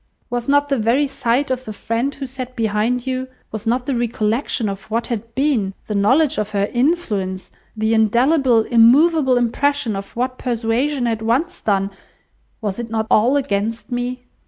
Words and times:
Was 0.31 0.49
not 0.49 0.69
the 0.69 0.79
very 0.79 1.05
sight 1.05 1.51
of 1.51 1.65
the 1.65 1.73
friend 1.73 2.15
who 2.15 2.25
sat 2.25 2.55
behind 2.55 3.05
you, 3.05 3.27
was 3.51 3.67
not 3.67 3.85
the 3.85 3.93
recollection 3.93 4.67
of 4.67 4.89
what 4.89 5.05
had 5.05 5.35
been, 5.35 5.75
the 5.85 5.93
knowledge 5.93 6.39
of 6.39 6.49
her 6.53 6.67
influence, 6.73 7.51
the 7.77 7.93
indelible, 7.93 8.61
immoveable 8.63 9.37
impression 9.37 9.95
of 9.95 10.15
what 10.15 10.39
persuasion 10.39 11.05
had 11.05 11.21
once 11.21 11.61
done—was 11.61 12.79
it 12.79 12.89
not 12.89 13.05
all 13.11 13.37
against 13.37 13.91
me?" 13.91 14.25